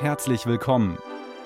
[0.00, 0.96] Herzlich willkommen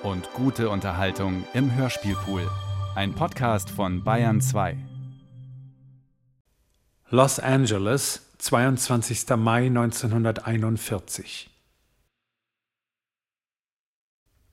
[0.01, 2.49] und gute Unterhaltung im Hörspielpool.
[2.95, 4.77] Ein Podcast von Bayern 2.
[7.09, 9.35] Los Angeles, 22.
[9.35, 11.49] Mai 1941.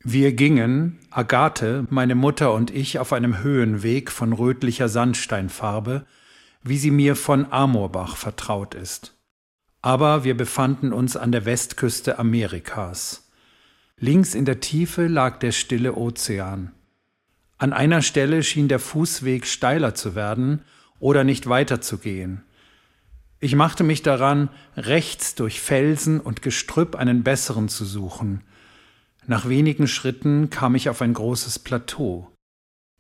[0.01, 6.07] Wir gingen, Agathe, meine Mutter und ich, auf einem Höhenweg von rötlicher Sandsteinfarbe,
[6.65, 9.15] wie sie mir von Amorbach vertraut ist.
[9.81, 13.22] Aber wir befanden uns an der Westküste Amerikas.
[13.99, 16.73] Links in der Tiefe lag der stille Ozean.
[17.59, 20.63] An einer Stelle schien der Fußweg steiler zu werden
[20.99, 22.43] oder nicht weiterzugehen.
[23.39, 28.43] Ich machte mich daran, rechts durch Felsen und Gestrüpp einen besseren zu suchen.
[29.27, 32.29] Nach wenigen Schritten kam ich auf ein großes Plateau.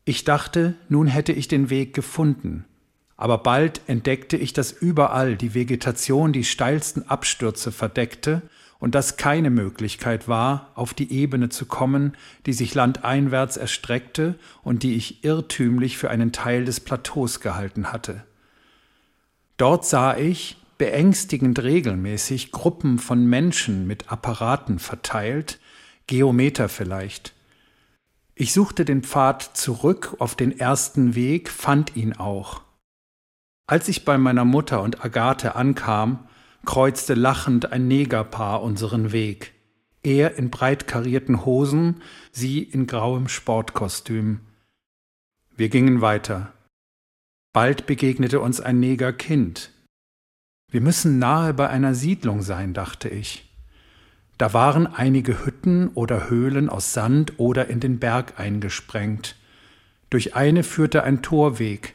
[0.04, 2.64] Ich dachte, nun hätte ich den Weg gefunden,
[3.16, 8.42] aber bald entdeckte ich, dass überall die Vegetation die steilsten Abstürze verdeckte
[8.82, 14.34] und dass keine Möglichkeit war, auf die Ebene zu kommen, die sich landeinwärts erstreckte
[14.64, 18.24] und die ich irrtümlich für einen Teil des Plateaus gehalten hatte.
[19.56, 25.60] Dort sah ich, beängstigend regelmäßig, Gruppen von Menschen mit Apparaten verteilt,
[26.08, 27.34] Geometer vielleicht.
[28.34, 32.62] Ich suchte den Pfad zurück auf den ersten Weg, fand ihn auch.
[33.68, 36.26] Als ich bei meiner Mutter und Agathe ankam,
[36.64, 39.52] kreuzte lachend ein Negerpaar unseren Weg.
[40.02, 44.40] Er in breit karierten Hosen, sie in grauem Sportkostüm.
[45.56, 46.52] Wir gingen weiter.
[47.52, 49.70] Bald begegnete uns ein Negerkind.
[50.70, 53.48] Wir müssen nahe bei einer Siedlung sein, dachte ich.
[54.38, 59.36] Da waren einige Hütten oder Höhlen aus Sand oder in den Berg eingesprengt.
[60.10, 61.94] Durch eine führte ein Torweg.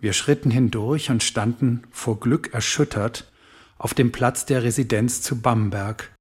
[0.00, 3.29] Wir schritten hindurch und standen vor Glück erschüttert
[3.80, 6.14] auf dem Platz der Residenz zu Bamberg,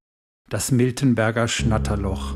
[0.49, 2.35] das Miltenberger Schnatterloch.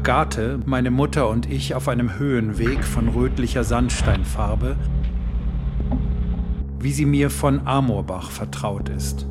[0.00, 4.76] Agathe, meine Mutter und ich auf einem Höhenweg von rötlicher Sandsteinfarbe,
[6.78, 9.26] wie sie mir von Amorbach vertraut ist.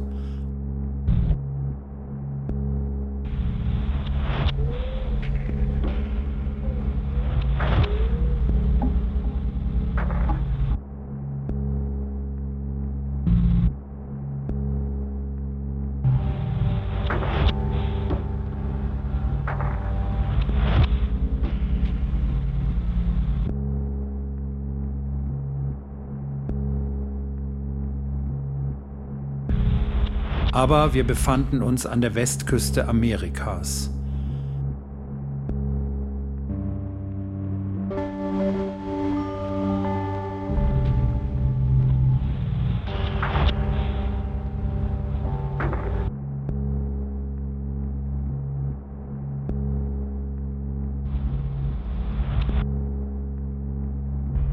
[30.59, 33.92] Aber wir befanden uns an der Westküste Amerikas.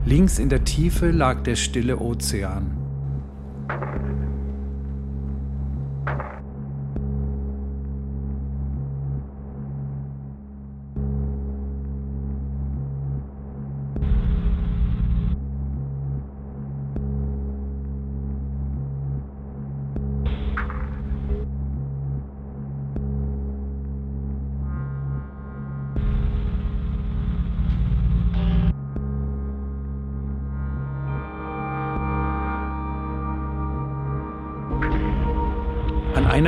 [0.04, 2.85] Links in der Tiefe lag der stille Ozean.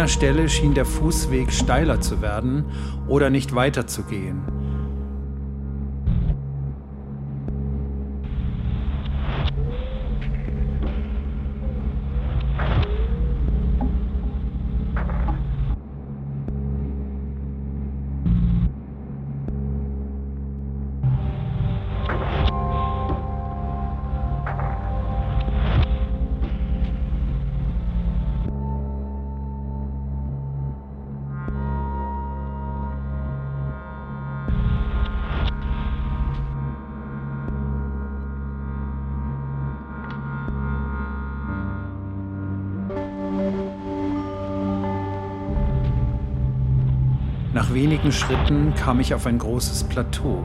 [0.09, 2.65] Stelle schien der Fußweg steiler zu werden
[3.07, 4.58] oder nicht weiterzugehen.
[47.99, 50.45] Wenigen Schritten kam ich auf ein großes Plateau.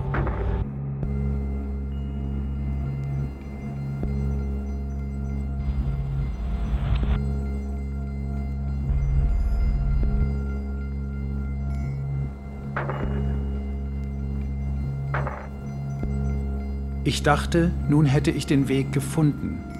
[17.06, 19.73] Ich dachte, nun hätte ich den Weg gefunden.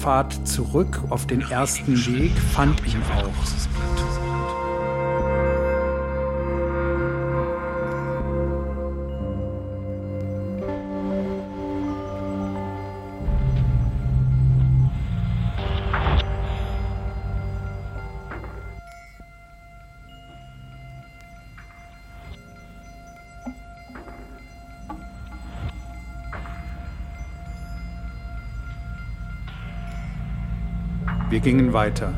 [0.00, 3.69] Pfad zurück auf den ersten Weg, fand ihn auch.
[31.42, 32.12] Gingen weiter.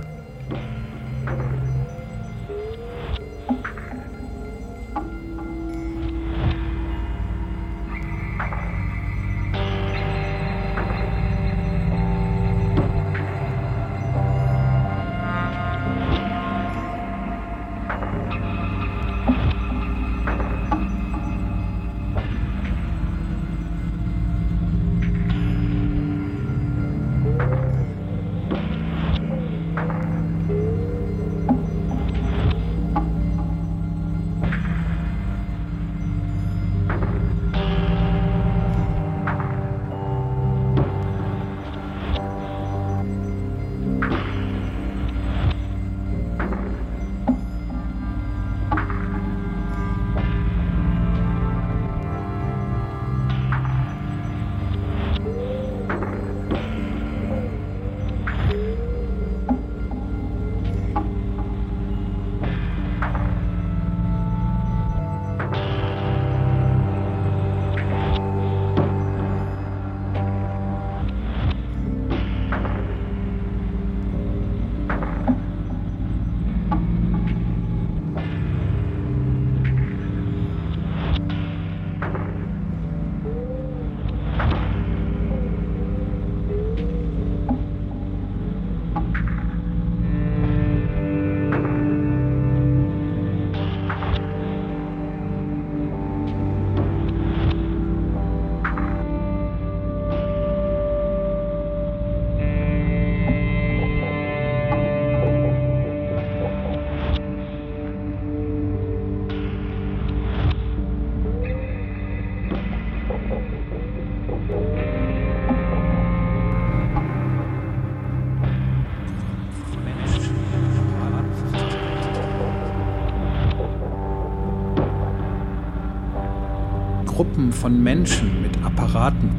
[127.32, 129.30] Gruppen von Menschen mit Apparaten,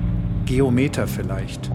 [0.48, 1.70] Geometer vielleicht.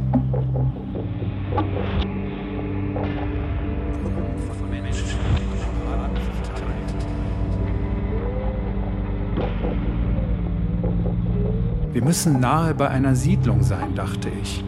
[11.93, 14.65] Wir müssen nahe bei einer Siedlung sein, dachte ich.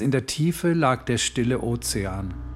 [0.00, 2.47] in der Tiefe lag der stille Ozean.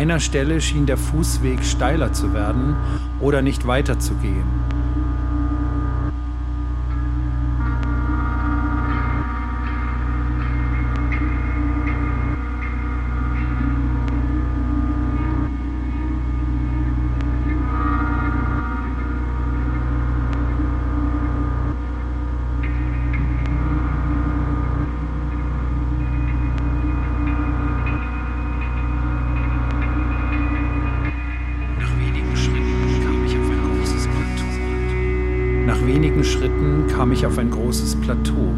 [0.00, 2.74] einer Stelle schien der Fußweg steiler zu werden
[3.20, 4.59] oder nicht weiterzugehen.
[35.80, 38.52] Nach wenigen Schritten kam ich auf ein großes Plateau.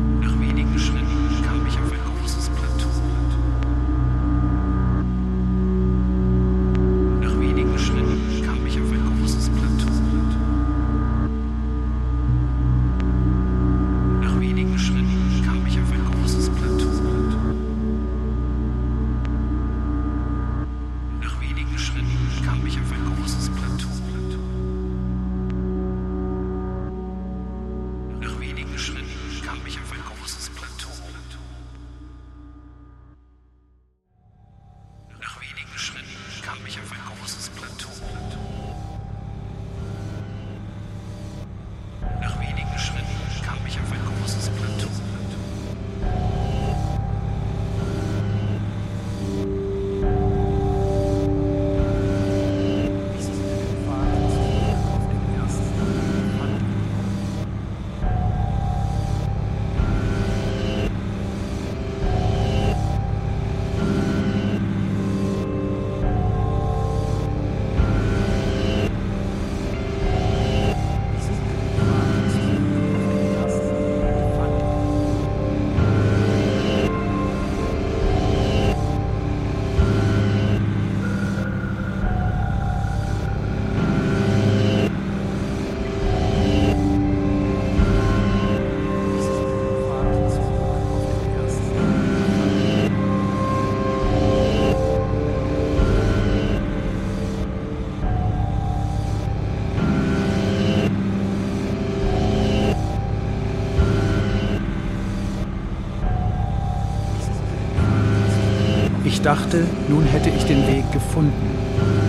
[109.22, 112.01] dachte, nun hätte ich den Weg gefunden.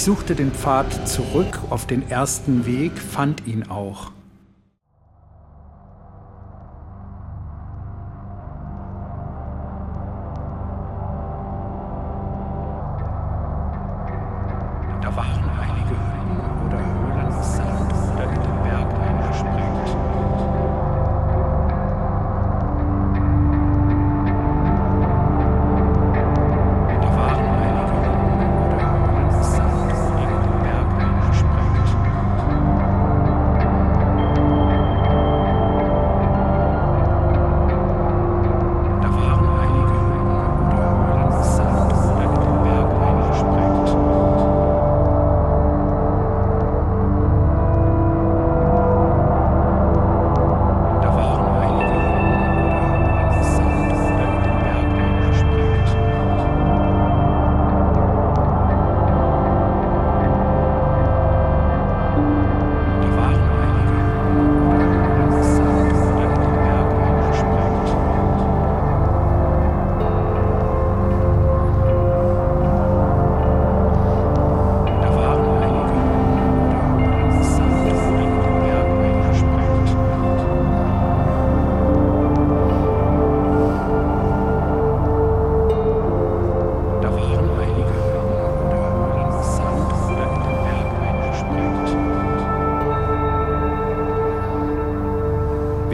[0.00, 4.12] Ich suchte den Pfad zurück auf den ersten Weg, fand ihn auch.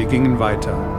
[0.08, 0.95] Gingen weiter.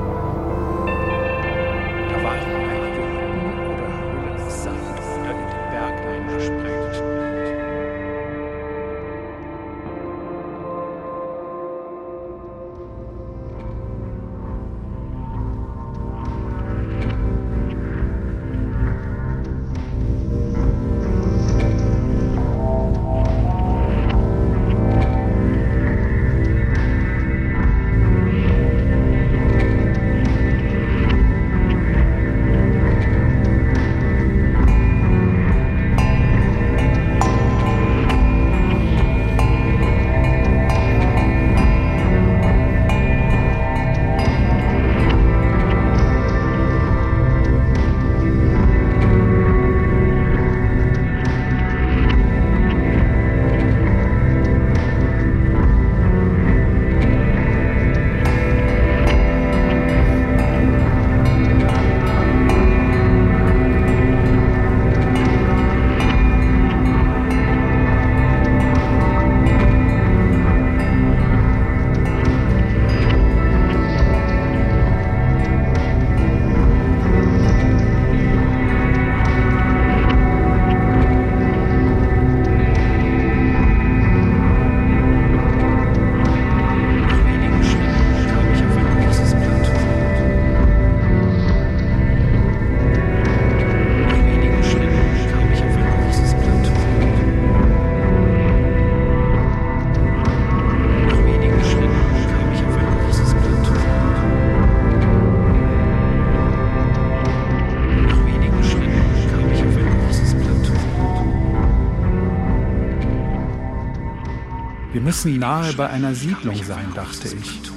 [115.17, 117.77] müssen nahe bei einer Siedlung sein, dachte ich.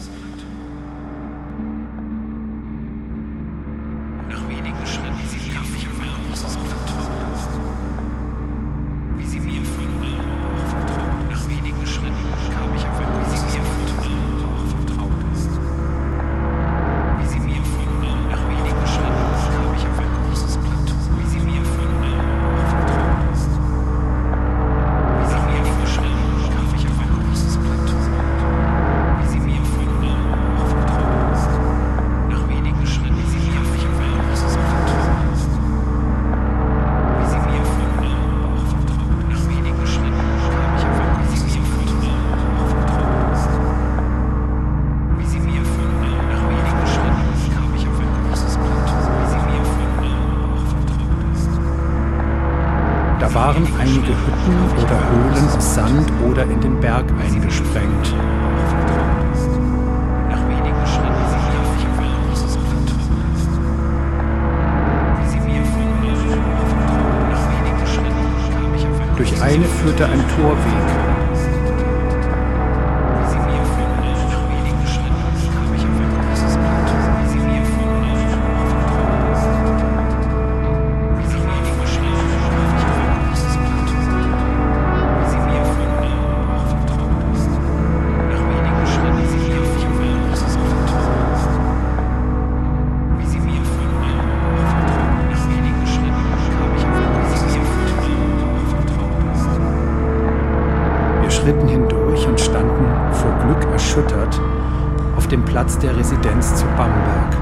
[105.50, 107.36] Platz der Residenz zu Bamberg.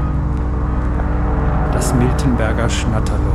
[1.75, 3.28] Das Miltenberger Schnatterloch.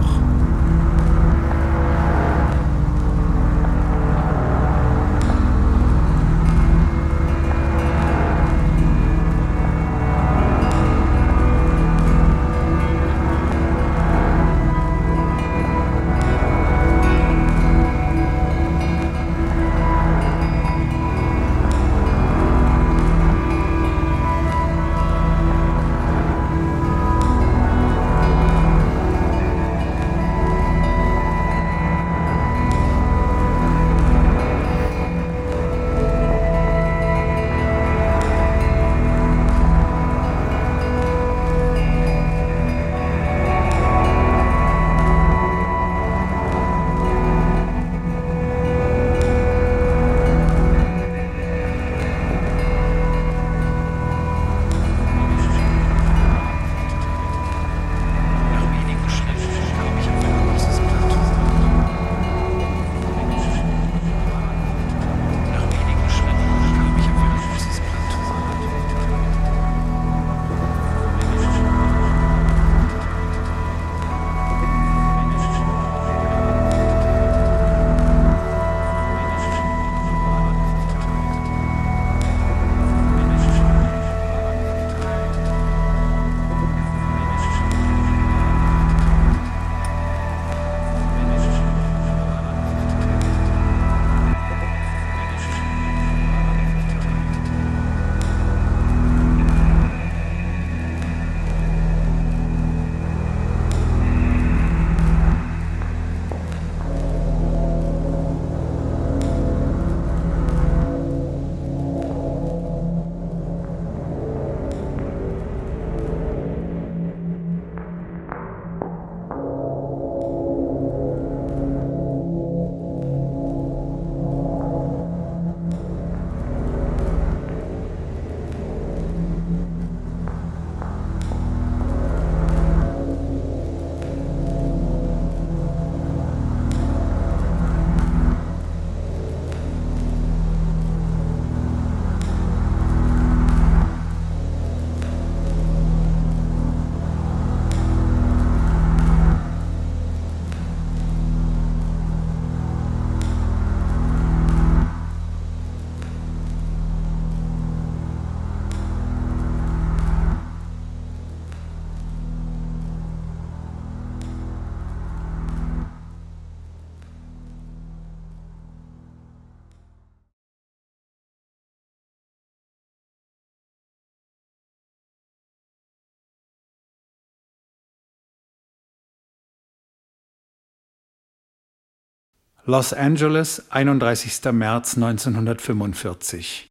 [182.65, 184.53] Los Angeles, 31.
[184.53, 186.69] März 1945.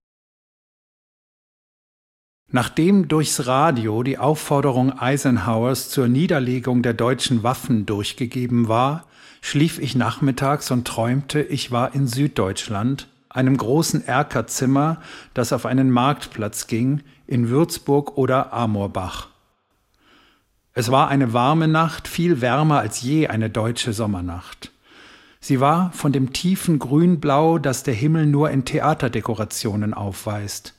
[2.48, 9.04] Nachdem durchs Radio die Aufforderung Eisenhowers zur Niederlegung der deutschen Waffen durchgegeben war,
[9.42, 15.02] schlief ich nachmittags und träumte, ich war in Süddeutschland, einem großen Erkerzimmer,
[15.34, 19.28] das auf einen Marktplatz ging, in Würzburg oder Amorbach.
[20.72, 24.71] Es war eine warme Nacht, viel wärmer als je eine deutsche Sommernacht.
[25.44, 30.74] Sie war von dem tiefen Grünblau, das der Himmel nur in Theaterdekorationen aufweist.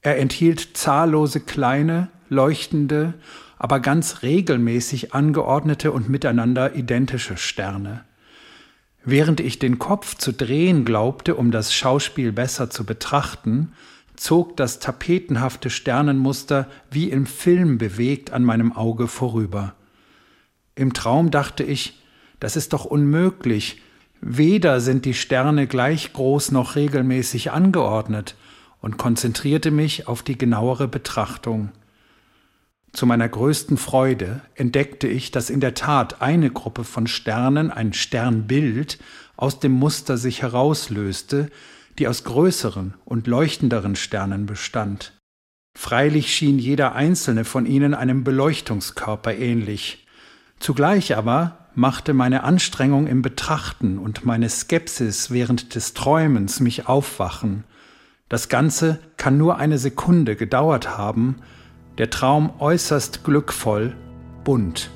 [0.00, 3.12] Er enthielt zahllose kleine, leuchtende,
[3.58, 8.04] aber ganz regelmäßig angeordnete und miteinander identische Sterne.
[9.04, 13.74] Während ich den Kopf zu drehen glaubte, um das Schauspiel besser zu betrachten,
[14.16, 19.74] zog das tapetenhafte Sternenmuster wie im Film bewegt an meinem Auge vorüber.
[20.74, 22.00] Im Traum dachte ich,
[22.40, 23.82] das ist doch unmöglich.
[24.20, 28.34] Weder sind die Sterne gleich groß noch regelmäßig angeordnet
[28.80, 31.70] und konzentrierte mich auf die genauere Betrachtung.
[32.92, 37.92] Zu meiner größten Freude entdeckte ich, dass in der Tat eine Gruppe von Sternen, ein
[37.92, 38.98] Sternbild,
[39.36, 41.50] aus dem Muster sich herauslöste,
[41.98, 45.12] die aus größeren und leuchtenderen Sternen bestand.
[45.76, 50.06] Freilich schien jeder einzelne von ihnen einem Beleuchtungskörper ähnlich.
[50.58, 57.64] Zugleich aber machte meine Anstrengung im Betrachten und meine Skepsis während des Träumens mich aufwachen.
[58.28, 61.36] Das Ganze kann nur eine Sekunde gedauert haben,
[61.98, 63.94] der Traum äußerst glückvoll,
[64.42, 64.90] bunt.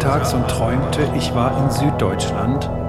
[0.00, 2.79] mittags und träumte, ich war in Süddeutschland.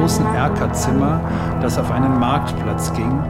[0.00, 1.20] großen Erkerzimmer,
[1.60, 3.22] das auf einen Marktplatz ging.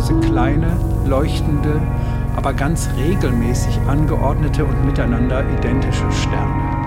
[0.00, 1.80] zahllose kleine, leuchtende,
[2.36, 6.79] aber ganz regelmäßig angeordnete und miteinander identische Sterne.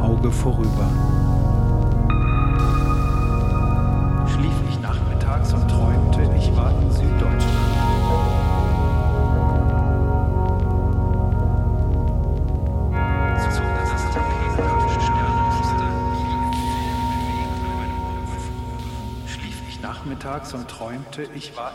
[0.00, 0.88] Auge vorüber.
[4.26, 7.44] Schlief ich nachmittags und träumte, ich war in Süddeutschland.
[13.50, 13.62] So,
[19.26, 21.69] Schlief ich nachmittags und träumte, ich war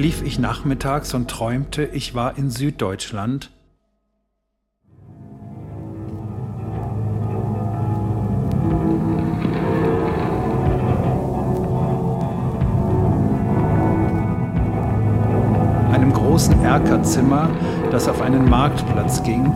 [0.00, 3.50] schlief ich nachmittags und träumte, ich war in Süddeutschland.
[15.92, 17.50] einem großen Erkerzimmer,
[17.90, 19.52] das auf einen Marktplatz ging,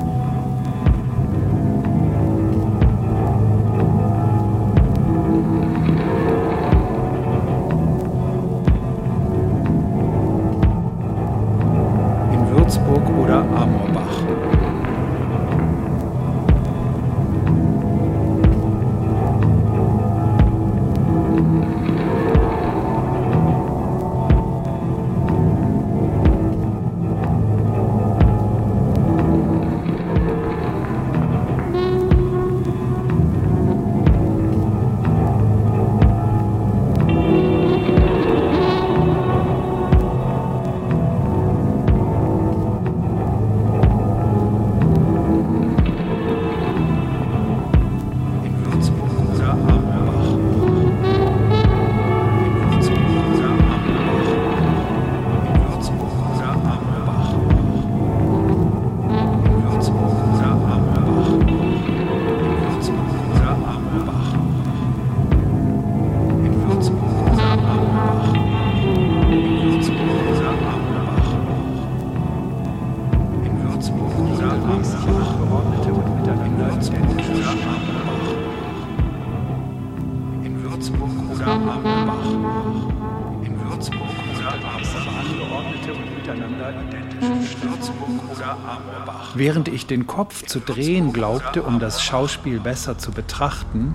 [89.47, 93.95] Während ich den Kopf zu drehen glaubte, um das Schauspiel besser zu betrachten,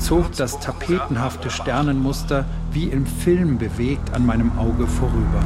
[0.00, 5.42] zog das tapetenhafte Sternenmuster wie im Film bewegt an meinem Auge vorüber.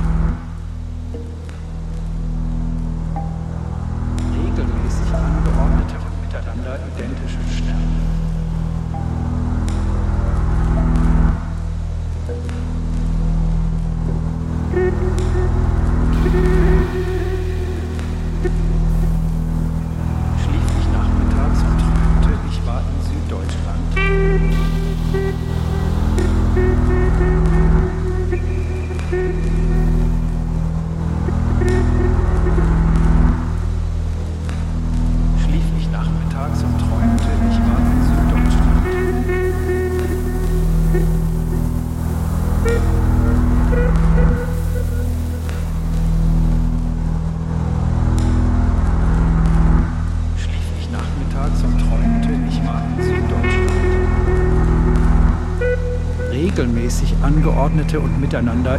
[58.30, 58.78] miteinander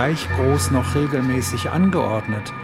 [0.00, 2.54] gleich groß noch regelmäßig angeordnet.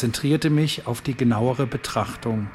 [0.00, 2.48] Konzentrierte mich auf die genauere Betrachtung.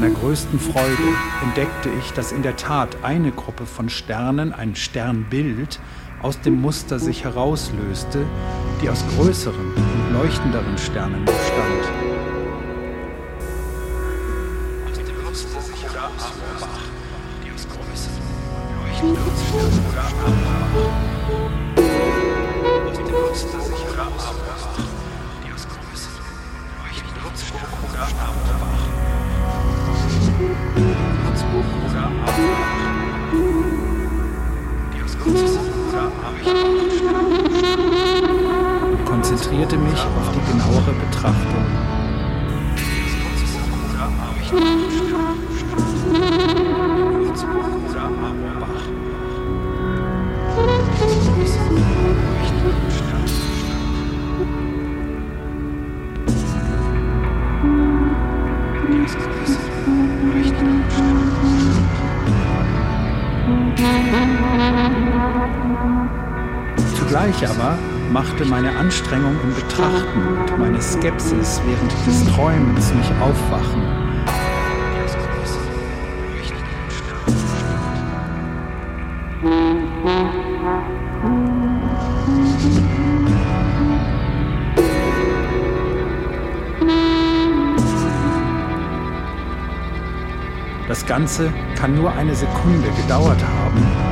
[0.00, 5.80] Meiner größten Freude entdeckte ich, dass in der Tat eine Gruppe von Sternen, ein Sternbild,
[6.22, 8.24] aus dem Muster sich herauslöste,
[8.80, 11.97] die aus größeren und leuchtenderen Sternen bestand.
[39.48, 41.64] Konzentrierte mich auf die genauere Betrachtung.
[66.94, 67.78] Zugleich aber
[68.12, 73.82] machte meine Anstrengung im Betrachten und meine Skepsis während des Träumens mich aufwachen.
[90.88, 94.07] Das Ganze kann nur eine Sekunde gedauert haben.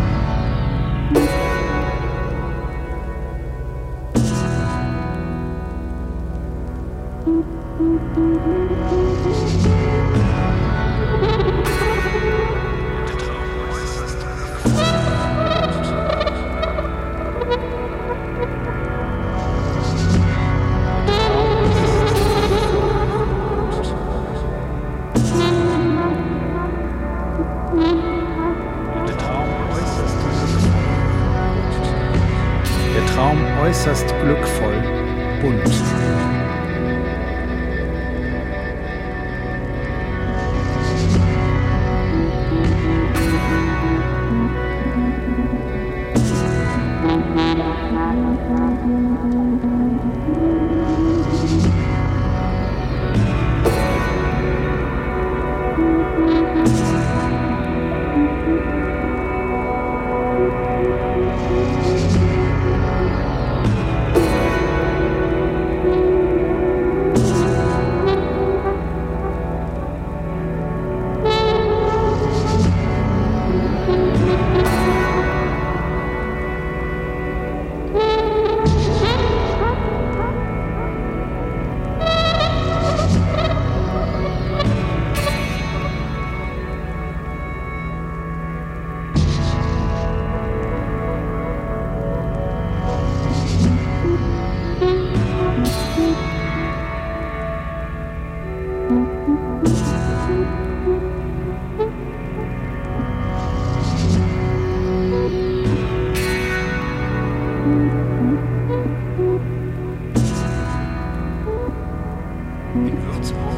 [112.84, 113.56] in Würzburg.